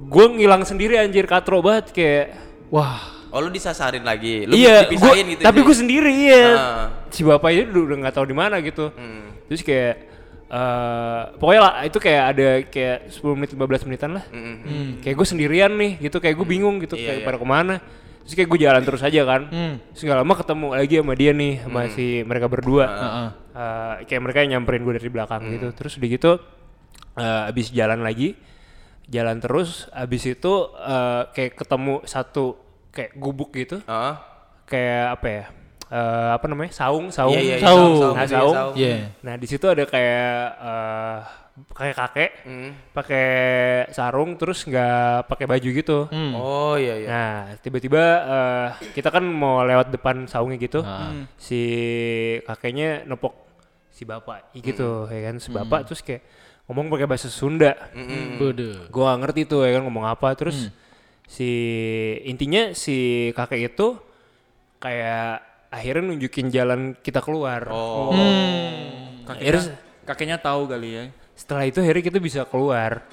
[0.00, 2.26] gue ngilang sendiri anjir katro banget kayak
[2.68, 3.16] Wah.
[3.28, 4.44] Oh, lu disasarin lagi.
[4.44, 5.42] Lu iya dipisahin gua- gitu.
[5.44, 5.64] tapi sih?
[5.64, 6.84] gue sendiri iya Ah.
[7.08, 9.36] si bapaknya udah udah nggak tahu di mana gitu Hmm.
[9.44, 10.07] terus kayak
[10.48, 14.24] eh pokoknya lah itu kayak ada kayak 10 menit 15 menitan lah.
[14.32, 15.04] Mm-mm.
[15.04, 16.18] kayak gue sendirian nih gitu.
[16.18, 17.26] Kayak gue bingung gitu Iya, kayak iya.
[17.28, 17.74] pada ke mana.
[18.24, 19.42] Terus kayak gue jalan terus aja kan.
[19.48, 19.74] Hmm.
[19.92, 22.84] terus gak lama ketemu lagi sama dia nih sama si mereka berdua.
[22.88, 23.28] Heeh.
[23.52, 25.68] Eh, kayak mereka yang nyamperin gue dari belakang gitu.
[25.72, 26.32] Terus udah gitu
[27.16, 28.36] eh, abis jalan lagi
[29.08, 32.56] jalan terus abis itu eh, kayak ketemu satu
[32.88, 33.80] kayak gubuk gitu.
[33.84, 34.20] Ah.
[34.64, 35.44] kayak apa ya
[35.88, 37.96] Eh, apa namanya saung saung Iya, iya, iya, Saung.
[37.96, 38.54] saung, Nah, iya, saung.
[38.54, 38.74] saung.
[38.76, 38.94] Iya.
[39.24, 40.28] nah di situ ada kayak
[40.60, 41.18] eh
[41.74, 42.70] kayak kakek Hmm.
[42.92, 43.28] pakai
[43.90, 46.32] sarung terus nggak pakai baju gitu Hmm.
[46.34, 47.08] Oh, iya iya.
[47.08, 50.84] Nah, tiba-tiba eh, kita kan mau lewat depan saungnya gitu.
[50.84, 51.10] Ah.
[51.34, 51.60] Si
[52.44, 53.32] kakeknya nepok
[53.88, 55.40] si bapak gitu, ya kan.
[55.40, 56.20] Si bapak terus kayak
[56.68, 57.74] ngomong pakai bahasa Sunda.
[58.36, 58.92] Bode.
[58.92, 60.36] Gua gak ngerti tuh ya kan ngomong apa.
[60.36, 60.68] Terus
[61.24, 61.48] si
[62.22, 62.96] intinya si
[63.32, 63.96] kakek itu
[64.78, 67.68] kayak akhirnya nunjukin jalan kita keluar.
[67.68, 68.12] Oh.
[69.28, 69.76] Kakeknya,
[70.08, 71.04] kakeknya tahu kali ya.
[71.38, 73.04] Setelah itu akhirnya kita bisa keluar.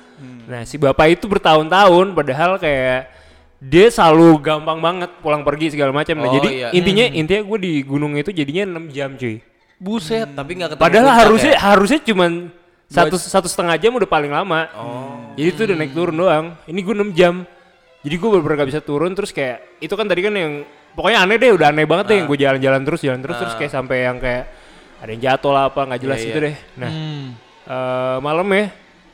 [0.47, 3.11] Nah, si bapak itu bertahun-tahun padahal kayak
[3.59, 6.15] dia selalu gampang banget pulang pergi segala macam.
[6.19, 6.67] Nah, Oh, jadi iya.
[6.71, 9.43] intinya intinya gue di gunung itu jadinya 6 jam, cuy.
[9.75, 10.31] Buset.
[10.31, 11.59] Tapi nggak ketemu Padahal harusnya ya?
[11.59, 12.31] harusnya cuman
[12.87, 14.71] satu satu setengah jam udah paling lama.
[14.73, 15.35] Oh.
[15.35, 16.45] Jadi itu udah naik turun doang.
[16.63, 17.33] Ini gue 6 jam.
[18.05, 20.53] Jadi gue bener-bener gak bisa turun terus kayak itu kan tadi kan yang
[20.95, 23.71] pokoknya aneh deh udah aneh banget deh yang gue jalan-jalan terus jalan terus terus kayak
[23.71, 24.43] sampai yang kayak
[24.95, 26.45] ada yang jatuh lah apa nggak jelas Iya, gitu iya.
[26.49, 26.55] deh.
[26.79, 27.25] Nah Hmm.
[27.67, 28.65] eh malam ya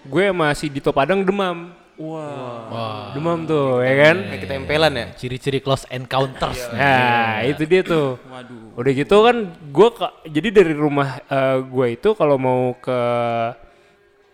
[0.02, 1.74] gue masih di Padang demam.
[2.02, 3.14] Wah.
[3.14, 4.18] Demam tuh ya kan.
[4.26, 5.06] Kayak ketempelan ya?
[5.14, 6.70] Ciri-ciri close encounters.
[6.74, 8.18] Nah itu dia tuh.
[8.26, 8.74] Waduh.
[8.74, 9.88] Udah gitu kan gue
[10.26, 13.00] jadi dari rumah eh, gue itu kalau mau ke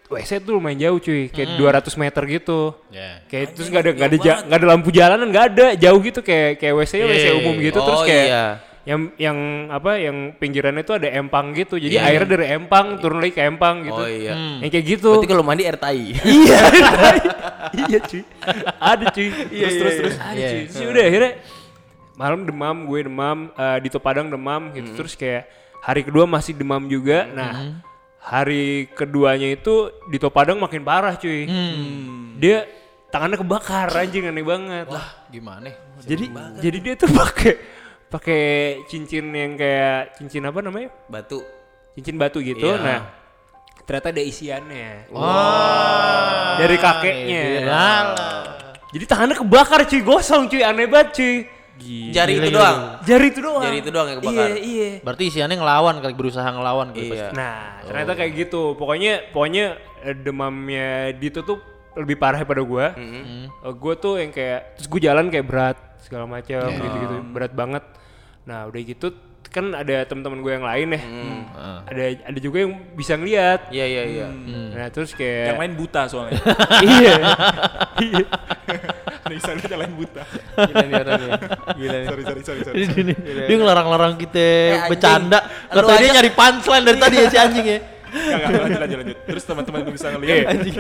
[0.08, 2.72] WC tuh lumayan jauh cuy, kayak 200 meter gitu.
[2.88, 3.20] Ya.
[3.28, 5.66] Kayak terus nggak ada nggak ada ja- nggak ada lampu jalanan nggak ada.
[5.76, 7.34] Jauh gitu kayak kayak WC WC Iya.
[7.36, 7.78] umum gitu.
[7.78, 8.46] Terus Oh, kayak iya.
[8.88, 11.76] yang yang apa yang pinggirannya itu ada empang gitu.
[11.76, 14.00] Jadi Iya, airnya dari empang turun lagi ke empang gitu.
[14.00, 14.32] Oh iya.
[14.64, 15.12] yang kayak gitu.
[15.12, 16.16] Berarti kalau mandi air tai.
[16.24, 16.60] iya.
[17.68, 18.24] Iya cuy.
[18.80, 19.28] Ada cuy.
[19.52, 20.16] Terus terus terus.
[20.16, 20.56] Ada Iya, cuy.
[20.56, 20.68] iya.
[20.72, 21.32] terus udah akhirnya
[22.16, 24.90] malam demam gue demam eh, di Padang demam gitu.
[24.96, 25.44] Terus kayak
[25.84, 27.28] hari kedua masih demam juga.
[27.28, 27.84] Nah
[28.28, 31.48] hari keduanya itu di Padang makin parah cuy.
[32.36, 32.68] Dia
[33.08, 34.88] tangannya kebakar anjing aneh banget.
[34.92, 35.72] Lah, gimana?
[36.04, 36.30] jadi
[36.62, 37.54] jadi dia tuh pakai
[38.12, 38.44] pakai
[38.86, 40.92] cincin yang kayak cincin apa namanya?
[41.08, 41.40] Batu.
[41.98, 42.62] cincin batu gitu.
[42.62, 42.78] Iya.
[42.78, 43.00] nah
[43.88, 45.10] ternyata ada isiannya.
[45.10, 46.62] Wah.
[46.62, 47.44] dari kakeknya.
[48.94, 50.02] Jadi tangannya kebakar cuy.
[50.04, 50.62] Gosong cuy.
[50.62, 51.57] Aneh banget cuy
[52.10, 52.78] Jari itu doang.
[53.02, 54.34] jari itu doang Jari itu doang yang kebakar.
[54.36, 57.12] iya iya Berarti isiannya ngelawan kali berusaha ngelawan kali Iya.
[57.14, 57.34] pasti.
[57.34, 59.66] nah ternyata kayak gitu pokoknya pokoknya
[60.02, 61.58] eh, demamnya Dito tuh
[61.94, 63.44] lebih parah daripada gua Mm-hmm.
[63.64, 66.78] Eh, gua tuh yang kayak terus gue jalan kayak berat segala macam Iya.
[66.80, 67.84] gitu-gitu berat banget
[68.44, 69.08] nah udah gitu
[69.48, 71.42] kan ada teman-teman gue yang lain ya Mm.
[71.84, 74.28] ada ada juga yang bisa ngeliat Iya iya iya.
[74.70, 76.36] nah terus Yang kayak lain buta soalnya.
[76.94, 77.16] iya
[79.28, 80.24] Ada bisa lihat yang lain buta.
[80.58, 81.32] Gila nih orangnya.
[81.74, 82.08] Gila nih.
[82.08, 82.76] Sorry sorry sorry sorry.
[82.82, 83.14] Ini,
[83.44, 84.90] dia ngelarang-larang kita anjing.
[84.90, 85.40] bercanda.
[85.68, 87.80] Katanya dia nyari punchline dari tadi ya si anjing ya.
[88.08, 89.18] Enggak enggak lanjut lanjut lanjut.
[89.22, 90.46] Terus teman-teman bisa ngeliat.
[90.48, 90.76] Anjing.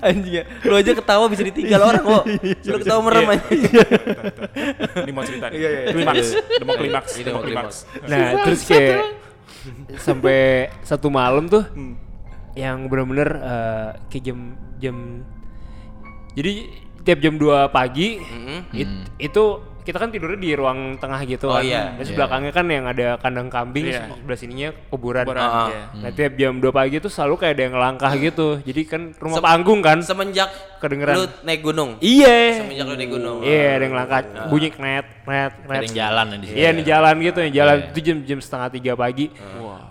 [0.00, 0.44] Anjing ya.
[0.62, 2.24] Lu aja ketawa bisa ditinggal orang kok.
[2.64, 3.42] Lu ketawa merem aja.
[5.02, 5.56] Ini mau cerita nih.
[5.56, 5.92] Iya, iya, iya.
[5.92, 6.28] Klimaks.
[6.32, 7.12] Udah mau klimaks.
[7.12, 7.76] Ini Udah mau mau klimaks.
[8.06, 8.98] nah terus kayak
[9.96, 10.40] sampai
[10.80, 11.96] satu malam tuh Hmm.
[12.54, 14.38] yang bener-bener eh, kayak jam
[14.78, 14.96] jam
[16.34, 16.68] jadi
[17.04, 18.16] tiap jam 2 pagi
[18.72, 18.88] it-
[19.20, 19.44] itu
[19.84, 21.60] kita kan tidurnya di ruang tengah gitu Oh, kan.
[21.60, 21.92] iya.
[22.00, 24.08] Terus belakangnya kan yang ada kandang kambing, Iya.
[24.08, 25.28] sebelah sininya kuburan.
[25.28, 25.68] Kuburan, Ah.
[25.68, 25.82] iya.
[26.00, 28.48] Nah tiap jam 2 pagi tuh selalu kayak ada yang ngelangkah gitu.
[28.64, 30.00] Jadi kan rumah panggung kan.
[30.00, 30.48] Semenjak
[30.80, 31.14] Kedengeran.
[31.14, 32.00] lu naik gunung.
[32.00, 32.64] Iya.
[32.64, 33.38] Semenjak lu naik gunung.
[33.44, 35.82] Iya, ada yang ngelangkah bunyi knet, knet, Ada knet.
[35.84, 36.56] yang jalan ya di sini.
[36.56, 39.26] Iya, di jalan gitu, yang jalan itu jam jam setengah tiga pagi.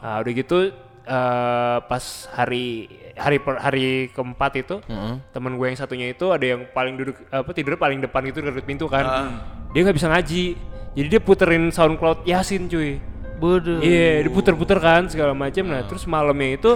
[0.02, 0.58] Nah, udah gitu
[1.04, 4.82] eh, pas hari hari per, hari keempat itu
[5.30, 8.66] temen gue yang satunya itu ada yang paling duduk apa tidur paling depan gitu dekat
[8.66, 9.34] pintu kan.
[9.74, 10.46] Dia nggak bisa ngaji.
[10.94, 13.02] Jadi dia puterin SoundCloud Yasin cuy.
[13.42, 13.82] Bodoh.
[13.82, 15.66] Iya, diputer-puter kan segala macam.
[15.66, 16.72] Nah, terus malamnya itu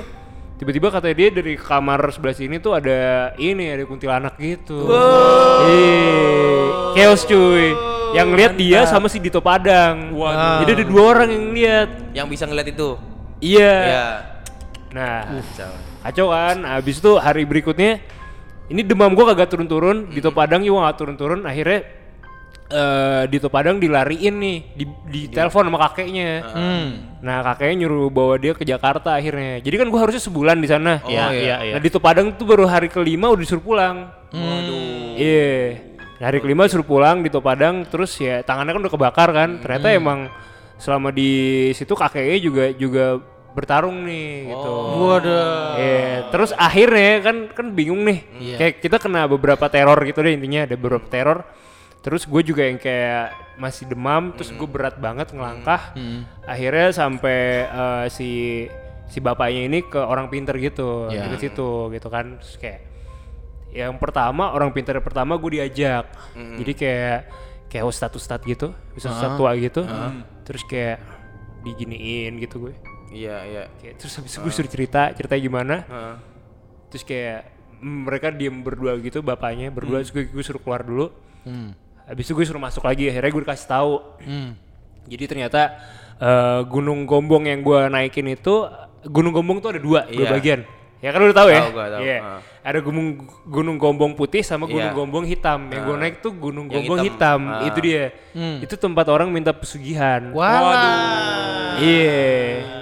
[0.57, 4.89] tiba-tiba katanya dia dari kamar sebelah sini tuh ada ini ada kuntilanak gitu.
[4.89, 6.17] Iya,
[6.97, 7.77] chaos cuy.
[8.17, 10.17] Yang lihat dia sama si Dito Padang.
[10.17, 10.65] Waduh.
[10.65, 11.89] Jadi ada dua orang yang lihat.
[12.17, 12.89] Yang bisa ngeliat itu.
[13.37, 13.75] Iya.
[13.77, 14.07] Iya.
[14.97, 15.17] Nah,
[16.07, 16.63] kacau kan.
[16.63, 17.99] Habis itu hari berikutnya
[18.71, 21.43] ini demam gua kagak turun-turun, Dito Padang juga gak turun-turun.
[21.43, 21.83] Akhirnya
[22.67, 26.43] eh Dito Padang dilariin nih, di, di telepon sama kakeknya.
[26.51, 26.87] Hmm.
[27.23, 29.63] Nah kakeknya nyuruh bawa dia ke Jakarta akhirnya.
[29.63, 30.99] Jadi kan gua harusnya sebulan di sana.
[31.03, 31.55] Oh, Iya, iya.
[31.63, 31.73] iya.
[31.75, 34.11] Nah di Padang tuh baru hari kelima udah disuruh pulang.
[34.31, 35.15] Waduh.
[35.15, 35.55] Iya.
[36.17, 39.49] Nah, hari kelima suruh pulang di Padang, terus ya tangannya kan udah kebakar kan.
[39.61, 40.19] Ternyata emang
[40.81, 43.05] selama di situ kakeknya juga juga
[43.57, 44.71] bertarung nih gitu.
[45.01, 45.73] Waduh.
[45.75, 48.19] Iya, terus akhirnya kan kan bingung nih.
[48.55, 51.41] Kayak kita kena beberapa teror gitu deh intinya ada beberapa teror.
[51.97, 55.97] Terus gue juga yang kayak masih demam, terus gue berat banget ngelangkah.
[56.45, 58.29] Akhirnya sampai eh, si
[59.07, 61.31] si bapaknya ini ke orang pinter gitu, Iya.
[61.31, 62.37] ke situ gitu kan.
[62.37, 62.79] Terus kayak
[63.73, 66.05] yang pertama orang pinter pertama gue diajak.
[66.35, 67.19] Jadi kayak
[67.67, 69.81] kayak ustadz ustadz gitu, ustadz ustadz tua gitu.
[70.45, 71.03] Terus kayak
[71.65, 72.75] diginiin gitu gue.
[73.07, 73.63] Iya iya.
[73.79, 75.75] Kayak terus habis itu gue suruh cerita, ceritanya gimana.
[75.83, 76.15] Heeh.
[76.89, 77.39] Terus kayak
[77.77, 81.13] mereka diem berdua gitu bapaknya berdua terus gue, gue suruh keluar dulu.
[81.45, 81.71] Hmm.
[82.07, 83.93] Habis itu gue suruh masuk lagi akhirnya gue dikasih tahu.
[84.23, 84.51] Hmm.
[85.07, 85.61] Jadi ternyata
[86.19, 88.67] eh, Gunung Gombong yang gue naikin itu
[89.07, 90.31] Gunung Gombong tuh ada dua, dua Iya.
[90.33, 90.61] bagian.
[90.97, 91.61] Ya kan lu udah tahu ya?
[91.61, 92.01] Tahu gua, tahu.
[92.01, 92.17] Iya.
[92.25, 92.39] Ah.
[92.65, 93.07] Ada gunung
[93.45, 94.97] Gunung Gombong putih sama Gunung Iya.
[94.97, 95.69] Gombong hitam.
[95.69, 97.39] Yang gue naik tuh Gunung Yang Gombong hitam.
[97.45, 97.61] hitam.
[97.61, 97.67] Ah.
[97.69, 98.03] Itu dia.
[98.33, 98.57] Hmm.
[98.65, 100.33] Itu tempat orang minta pesugihan.
[100.33, 101.77] Walah.
[101.77, 102.76] Iya.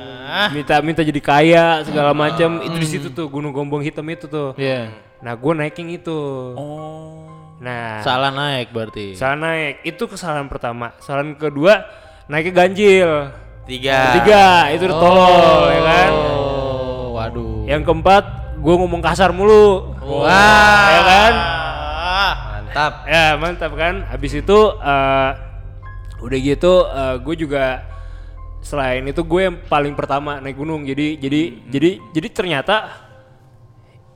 [0.52, 2.60] Minta minta jadi kaya segala macam.
[2.62, 4.52] Itu di situ tuh Gunung Gombong hitam itu tuh.
[4.56, 4.92] Iya.
[5.24, 6.20] Nah, gue naikin itu.
[6.54, 7.26] Oh.
[7.56, 9.16] Nah, Salah naik berarti.
[9.16, 9.80] salah naik.
[9.82, 10.92] Itu kesalahan pertama.
[11.00, 11.88] Kesalahan kedua,
[12.28, 13.12] naiknya ganjil.
[13.66, 14.22] Tiga.
[14.22, 14.46] Tiga,
[14.76, 16.12] itu udah tolol ya kan.
[16.14, 17.64] Oh, waduh.
[17.66, 18.24] Yang keempat,
[18.60, 19.96] gue ngomong kasar mulu.
[20.04, 20.86] Wah.
[20.92, 21.34] Ya kan?
[22.60, 22.94] Mantap.
[23.08, 24.04] Ya mantap kan.
[24.12, 25.30] Habis itu eh,
[26.22, 26.74] udah gitu
[27.24, 27.82] gue juga
[28.66, 30.82] selain itu gue yang paling pertama naik gunung.
[30.82, 32.76] Jadi jadi jadi jadi ternyata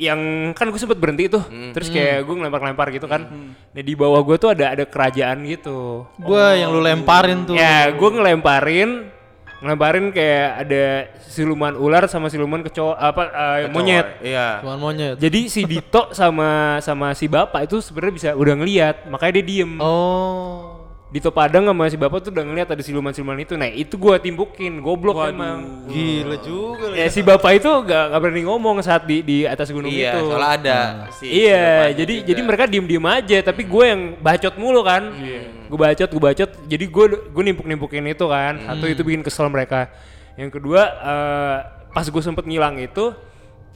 [0.02, 0.20] yang
[0.58, 1.46] kan gue sempet berhenti tuh.
[1.76, 3.30] Terus kayak gue ngelempar-lempar gitu kan.
[3.70, 6.10] Nah di bawah gue tuh ada ada kerajaan gitu.
[6.18, 7.54] Gua yang lu lemparin tuh.
[7.54, 9.20] Ya gue ngelemparin
[9.60, 10.84] ngelemparin kayak ada
[11.28, 13.24] siluman ular sama siluman kecoa apa
[13.60, 14.08] eh, monyet.
[14.24, 14.64] Iya.
[14.64, 15.16] Cuman monyet.
[15.20, 19.72] Jadi si Dito sama sama si bapak itu sebenarnya bisa udah ngeliat, makanya dia diem.
[19.84, 20.69] Oh.
[21.10, 23.58] Di Top Padang sama si bapak tuh udah ngeliat ada siluman-siluman itu.
[23.58, 25.90] Nah itu gua timbukin, goblok emang.
[25.90, 26.94] Gila juga.
[26.94, 30.30] Ya si bapak itu gak, gak berani ngomong saat di di atas gunung Iya, itu.
[30.30, 30.78] soalnya ada
[31.10, 32.28] si Iya, jadi juga.
[32.30, 35.10] jadi mereka diem-diem aja, tapi gue yang bacot mulu kan.
[35.66, 36.50] Gue bacot, gue bacot.
[36.70, 38.62] Jadi gue gue nimpuk-nimpukin itu kan.
[38.62, 39.90] Satu itu bikin kesel mereka.
[40.38, 41.58] Yang kedua, eh,
[41.90, 43.18] pas gue sempet ngilang itu,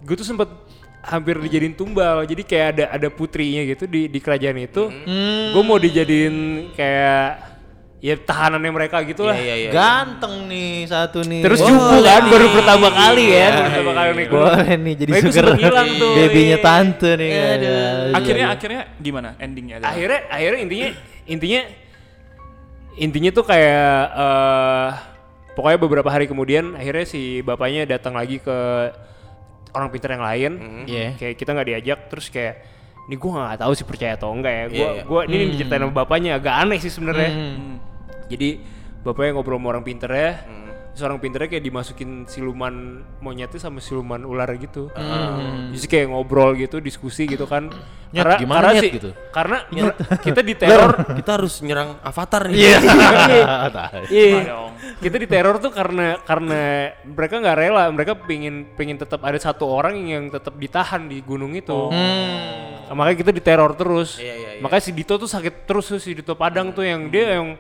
[0.06, 0.54] gue tuh sempet
[1.04, 2.24] hampir dijadiin tumbal.
[2.24, 4.88] Jadi kayak ada ada putrinya gitu di di kerajaan itu.
[5.52, 6.36] Gue mau dijadiin
[6.74, 7.54] kayak
[8.04, 9.32] ya tahanannya mereka gitu lah.
[9.32, 9.72] Iya, iya, iya.
[9.72, 11.40] Ganteng nih satu nih.
[11.40, 12.32] Terus cupu kan nih.
[12.36, 14.40] baru pertama kali ya, Iya, baru pertama kali nih gue.
[14.44, 16.60] Boleh nih jadi Nah, sugar hilang tuh, babynya iya.
[16.60, 17.30] tante nih.
[17.32, 17.48] Aduh.
[17.56, 18.18] Aduh.
[18.20, 19.76] Akhirnya akhirnya gimana endingnya?
[19.80, 19.92] adalah?
[19.96, 20.90] akhirnya akhirnya intinya
[21.24, 21.62] intinya
[23.00, 23.88] intinya tuh kayak
[24.20, 24.90] eh
[25.56, 28.58] pokoknya beberapa hari kemudian akhirnya si bapaknya datang lagi ke
[29.74, 30.52] orang pintar yang lain.
[30.86, 31.18] Iya.
[31.18, 32.56] kayak kita nggak diajak terus kayak
[33.04, 34.66] ini gue nggak tahu sih percaya atau enggak ya.
[34.70, 35.04] Gue Iya, iya.
[35.04, 36.32] gua ini diceritain sama bapaknya.
[36.40, 37.30] Agak aneh sih sebenarnya.
[37.32, 37.76] Hmm.
[38.32, 38.50] jadi
[39.04, 40.32] bapaknya ngobrol sama orang pinter ya.
[40.42, 40.63] Terus
[41.02, 44.94] orang pinternya kayak dimasukin siluman monyetnya sama siluman ular gitu
[45.74, 47.74] jadi kayak ngobrol gitu diskusi gitu kan
[48.14, 49.10] Nyet, gimana nyet gitu?
[49.34, 52.62] karena mer- kita diteror kita harus nyerang avatar nih.
[52.62, 52.78] Iya.
[54.14, 54.40] Iya.
[54.54, 54.72] dong.
[55.02, 59.98] Kita diteror tuh karena karena mereka nggak rela, mereka pengen pengen tetap ada satu orang
[60.06, 61.90] yang tetap ditahan di gunung itu.
[61.90, 64.22] Nah, Makanya kita diteror terus.
[64.22, 64.62] Iya, iya, iya.
[64.62, 67.58] Makanya si Dito tuh sakit terus tuh, si Dito Padang tuh yang dia yang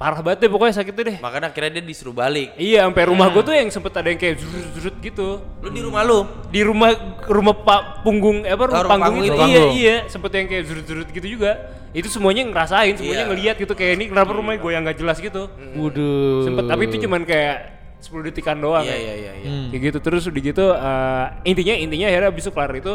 [0.00, 1.16] parah banget deh pokoknya sakitnya deh.
[1.20, 2.56] Makanya akhirnya dia disuruh balik.
[2.56, 5.28] Iya, sampai rumah gue tuh yang sempet ada yang kayak zurut-zurut gitu.
[5.60, 6.18] Lu di rumah lu.
[6.48, 6.90] Di rumah
[7.28, 9.42] rumah Pak punggung eh, apa rumah rumah panggung, panggung itu.
[9.44, 11.52] Iya, iya, sempet yang kayak zurut-zurut gitu juga.
[11.92, 13.30] Itu semuanya ngerasain, semuanya Iya.
[13.34, 15.52] ngeliat gitu kayak ini kenapa rumahnya gue yang gak jelas gitu.
[15.76, 16.48] Waduh.
[16.48, 17.56] sempet tapi itu cuman kayak
[18.00, 18.96] 10 detikan doang Iya ya.
[18.96, 19.50] iya iya iya.
[19.68, 22.94] kayak gitu terus udah gitu eh, intinya intinya akhirnya abis itu kelar itu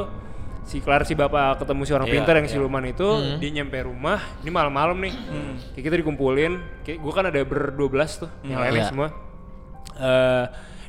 [0.65, 2.53] si kelar si bapak ketemu si orang Iya, pintar yang iya.
[2.53, 5.13] siluman itu dia nyampe rumah ini malam-malam nih.
[5.71, 7.85] Kayak kita dikumpulin kayak gue kan ada ber 12
[8.17, 8.89] tuh yang lainnya Iya.
[8.89, 9.07] semua.
[9.95, 10.45] Eh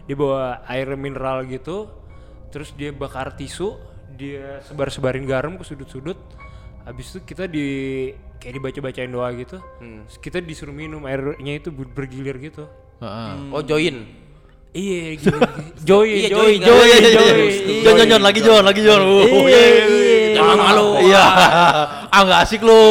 [0.06, 1.90] dia bawa air mineral gitu
[2.48, 3.74] terus dia bakar tisu
[4.14, 6.16] dia sebar-sebarin garam ke sudut-sudut.
[6.82, 7.66] Habis itu kita di
[8.38, 9.60] kayak dibaca-bacain doa gitu.
[9.76, 12.64] Terus kita disuruh minum airnya itu ber- bergilir gitu.
[12.96, 13.52] Heeh.
[13.52, 14.08] Oh join.
[14.76, 15.16] Iya.
[15.86, 17.32] Joy, Iya, joy, joy, joy, iya, iya, joy.
[17.48, 17.80] iya.
[17.80, 19.00] Jon, Jon, Jon, lagi Jon, lagi Jon.
[19.00, 20.34] Uh, Iya, iya.
[20.36, 20.88] Jangan malu.
[21.00, 21.24] Iya.
[22.12, 22.82] Ah nggak asik lu.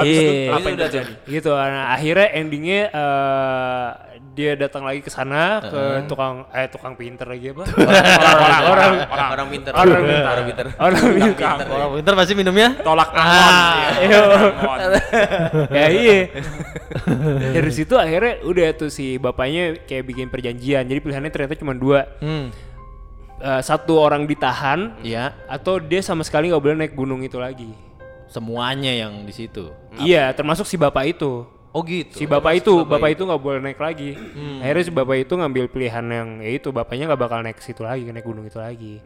[0.00, 0.56] Iya.
[0.56, 1.12] apa yang udah terjadi?
[1.28, 1.50] Gitu.
[1.52, 3.88] Nah, akhirnya endingnya eh,
[4.32, 7.68] dia datang lagi ke sana ke tukang eh tukang pinter lagi apa?
[8.32, 9.72] Orang orang orang orang pintar.
[9.76, 10.32] orang pintar.
[10.32, 10.66] Orang pintar.
[10.80, 11.56] Orang pintar.
[11.68, 12.68] Orang pintar pasti minumnya.
[12.80, 13.52] Tolak Amon.
[14.00, 14.18] iya.
[14.24, 14.78] Amon.
[15.76, 16.18] ya iya.
[17.60, 20.88] Dari situ akhirnya udah tuh si bapaknya kayak bikin perjanjian.
[20.88, 22.08] Jadi pilihannya ternyata cuma dua.
[22.24, 22.48] Hmm.
[23.36, 25.34] Eh, satu orang ditahan Iya.
[25.44, 27.68] atau dia sama sekali nggak boleh naik gunung itu lagi.
[28.32, 29.68] Semuanya yang di situ.
[30.00, 31.44] Iya, termasuk si bapak itu.
[31.72, 32.20] Oh gitu.
[32.20, 34.12] Si bapak itu, bapak itu nggak boleh naik lagi.
[34.60, 37.80] Akhirnya si bapak itu ngambil pilihan yang ya itu bapaknya nggak bakal naik ke situ
[37.80, 39.00] lagi, naik gunung itu lagi.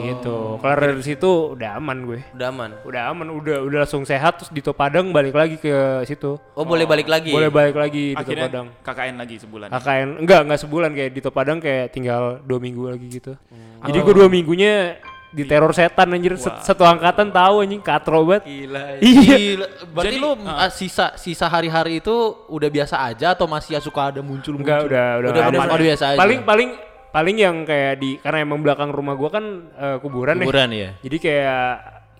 [0.00, 0.36] Gitu.
[0.62, 2.20] Kelar dari situ udah aman gue.
[2.38, 2.70] Udah aman.
[2.86, 6.38] Udah aman, udah udah langsung sehat terus di Padang balik lagi ke situ.
[6.54, 7.34] Oh, boleh balik lagi.
[7.34, 8.66] Boleh balik lagi di Akhirnya Padang.
[8.86, 9.68] KKN lagi sebulan.
[9.74, 13.34] KKN enggak enggak sebulan kayak di Padang kayak tinggal dua minggu lagi gitu.
[13.82, 14.94] Jadi gue dua minggunya
[15.36, 18.48] di teror setan anjir Set- satu angkatan tahu anjing katro banget.
[18.48, 18.82] Gila.
[19.04, 19.36] Iya.
[19.36, 19.66] Gila.
[19.92, 22.16] Berarti Jadi, lu ah, sisa sisa hari-hari itu
[22.48, 25.74] udah biasa aja atau masih suka ada muncul Enggak, udah udah Udah, nggak udah, ada.
[25.76, 26.18] udah biasa aja.
[26.18, 26.70] Paling paling
[27.12, 29.44] paling yang kayak di karena emang belakang rumah gua kan
[29.76, 30.80] eh, kuburan, Kuburan ya.
[30.80, 30.90] ya.
[31.04, 31.68] Jadi kayak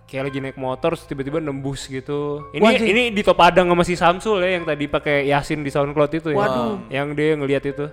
[0.07, 2.47] kayak lagi naik motor tiba-tiba nembus gitu.
[2.53, 2.89] Ini Wah, anjing.
[2.93, 6.39] ini di Topadang sama si Samsul ya yang tadi pakai Yasin di SoundCloud itu ya.
[6.39, 6.93] Waduh.
[6.93, 7.87] Yang dia ngelihat itu.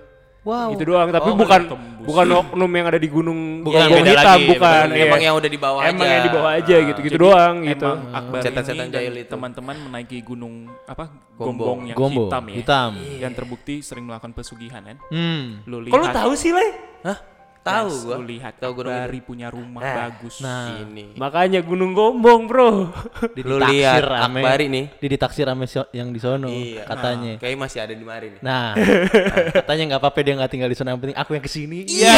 [0.44, 0.76] Wow.
[0.76, 2.04] Itu doang, tapi Oh, bukan tembus.
[2.04, 4.84] bukan oknum yang ada di gunung Bukan, beda hitam, lagi, bukan.
[4.92, 5.04] iya.
[5.08, 6.12] Emang yang udah di bawah Emang aja.
[6.12, 7.90] yang di bawah aja gitu, gitu doang gitu.
[8.12, 9.30] Akbar Setan-setan ini jahil itu.
[9.30, 10.54] teman-teman menaiki gunung
[10.84, 11.48] apa Gombong.
[11.48, 12.28] gombong yang Gombo.
[12.28, 12.54] hitam ya.
[12.54, 12.90] Hitam.
[13.18, 15.00] Yang terbukti sering melakukan pesugihan kan.
[15.08, 15.64] Hmm.
[15.64, 16.12] Lu Kok lu lihat.
[16.12, 16.66] tahu sih, Le?
[17.02, 17.18] Hah?
[17.64, 18.20] Tahu gua.
[18.20, 20.44] Lu lihat Tahu gunung Akbari punya rumah bagus.
[20.44, 21.16] Nah, Ini.
[21.16, 22.92] Makanya Gunung Gombong, Bro.
[23.36, 24.92] di Lu lihat Akbari nih.
[25.00, 25.64] Di ditaksir ame
[25.96, 26.84] yang di sono Iya.
[26.84, 27.40] katanya.
[27.40, 28.40] Kayaknya masih ada di mari nih.
[28.44, 28.76] Nah,
[29.64, 31.88] katanya nggak apa-apa dia nggak tinggal di sana yang penting aku yang ke sini.
[31.88, 32.12] Iya.